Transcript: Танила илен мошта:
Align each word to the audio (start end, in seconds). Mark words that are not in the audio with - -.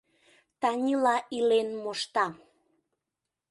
Танила 0.59 1.15
илен 1.37 1.69
мошта: 1.83 2.25